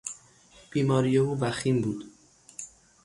بیماری 0.71 1.17
او 1.17 1.39
وخیم 1.39 1.81
بود. 1.81 2.05